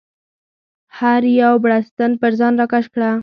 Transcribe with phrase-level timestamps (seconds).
[0.97, 3.11] هر یو بړستن پر ځان راکش کړه.